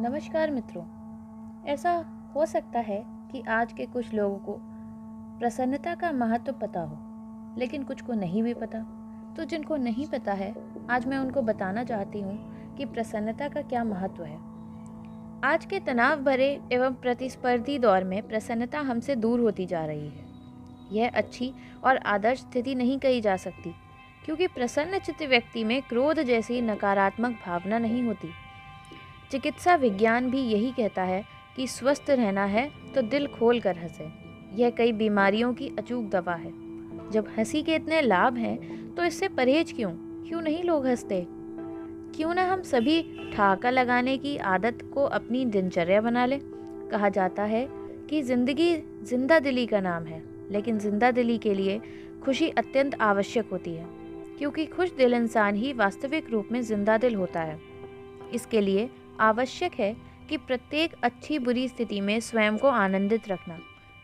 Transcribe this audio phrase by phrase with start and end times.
[0.00, 0.82] नमस्कार मित्रों।
[1.68, 1.92] ऐसा
[2.34, 4.54] हो सकता है कि आज के कुछ लोगों को
[5.40, 6.98] प्रसन्नता का महत्व पता हो,
[7.58, 8.78] लेकिन कुछ को नहीं भी पता।
[9.36, 10.54] तो जिनको नहीं पता है,
[10.90, 14.38] आज मैं उनको बताना चाहती हूँ कि प्रसन्नता का क्या महत्व है।
[15.44, 20.26] आज के तनाव भरे एवं प्रतिस्पर्धी दौर में प्रसन्नता हमसे दूर होती जा रही है।
[20.92, 21.52] यह अच्छी
[21.84, 23.74] और आदर्श स्थिति नहीं कही जा सकती,
[24.24, 28.28] क्योंकि प्रसन्न चित्त व्यक्ति में क्रोध जैसी नकारात्मक भावना नहीं होती।
[29.30, 31.24] चिकित्सा विज्ञान भी यही कहता है
[31.56, 34.08] कि स्वस्थ रहना है तो दिल खोल कर हंसे।
[34.54, 36.52] यह कई बीमारियों की अचूक दवा है।
[37.10, 39.90] जब हँसी के इतने लाभ हैं तो इससे परहेज क्यों?
[40.28, 41.26] क्यों नहीं लोग हँसते?
[42.16, 43.02] क्यों ना हम सभी
[43.34, 46.40] ठहाका लगाने की आदत को अपनी दिनचर्या बना लें?
[46.90, 47.66] कहा जाता है
[48.10, 51.80] कि ज़िंदगी ज़िंदा दिली का नाम है, लेकिन ज़िंदा दिली के लिए
[52.24, 53.86] खुशी अत्यंत आवश्यक होती है,
[54.38, 57.58] क्योंकि खुश दिल इंसान ही वास्तविक रूप में ज़िंदा दिल होता है।
[58.34, 58.88] इसके लिए
[59.20, 59.94] आवश्यक है
[60.28, 63.58] कि प्रत्येक अच्छी बुरी स्थिति में स्वयं को आनंदित रखना।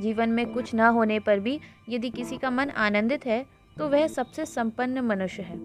[0.00, 3.44] जीवन में कुछ न होने पर भी यदि किसी का मन आनंदित है
[3.76, 5.58] तो वह सबसे संपन्न मनुष्य है।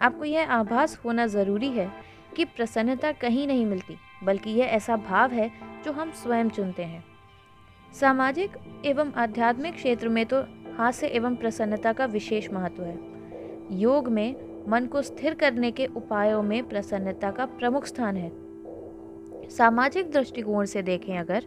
[0.00, 1.90] आपको यह आभास होना ज़रूरी है
[2.36, 5.50] कि प्रसन्नता कहीं नहीं मिलती, बल्कि यह ऐसा भाव है
[5.84, 7.04] जो हम स्वयं चुनते हैं।
[7.94, 10.40] सामाजिक एवं आध्यात्मिक क्षेत्र में तो
[10.76, 12.98] हास्य एवं प्रसन्नता का विशेष महत्व है।
[13.72, 14.34] योग में
[14.68, 18.30] मन को स्थिर करने के उपायों में प्रसन्नता का प्रमुख स्थान है।
[19.50, 21.44] सामाजिक दृष्टिकोण से देखें अगर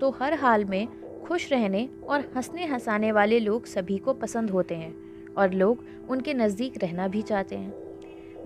[0.00, 0.86] तो हर हाल में
[1.22, 6.34] खुश रहने और हंसने हंसाने वाले लोग सभी को पसंद होते हैं और लोग उनके
[6.34, 7.74] नज़दीक रहना भी चाहते हैं।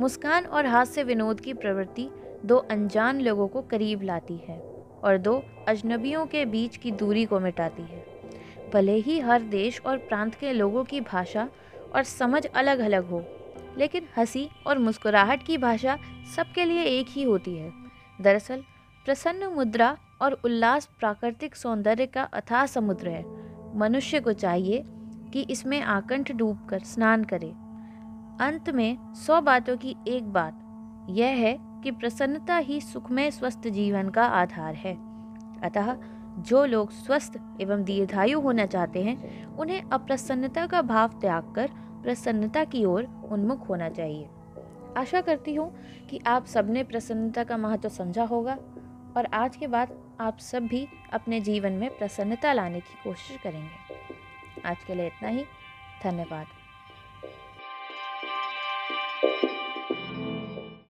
[0.01, 2.09] मुस्कान और हास्य विनोद की प्रवृत्ति
[2.45, 4.59] दो अनजान लोगों को करीब लाती है
[5.05, 8.05] और दो अजनबियों के बीच की दूरी को मिटाती है।
[8.73, 11.49] भले ही हर देश और प्रांत के लोगों की भाषा
[11.95, 13.25] और समझ अलग अलग हो,
[13.79, 15.99] लेकिन हँसी और मुस्कुराहट की भाषा
[16.37, 17.73] सबके लिए एक ही होती है।
[18.21, 18.63] दरअसल
[19.05, 23.25] प्रसन्न मुद्रा और उल्लास प्राकृतिक सौंदर्य का अथाह समुद्र है।
[23.79, 24.83] मनुष्य को चाहिए
[25.33, 27.49] कि इसमें आकंठ डूब कर स्नान करे।
[28.41, 30.59] अंत में सौ बातों की एक बात,
[31.11, 34.95] यह है कि प्रसन्नता ही सुखमय स्वस्थ जीवन का आधार है।
[35.63, 35.97] अतः
[36.39, 41.71] जो लोग स्वस्थ एवं दीर्घायु होना चाहते हैं, उन्हें अप्रसन्नता का भाव त्याग कर
[42.03, 44.29] प्रसन्नता की ओर उन्मुख होना चाहिए।
[44.97, 45.73] आशा करती हूँ
[46.11, 48.57] कि आप सबने प्रसन्नता का महत्व समझा होगा।
[49.17, 53.95] और आज के बाद आप सब भी अपने जीवन में प्रसन्नता लाने की कोशिश करेंगे।
[54.65, 55.45] आज के लिए इतना ही।
[56.03, 56.47] धन्यवाद।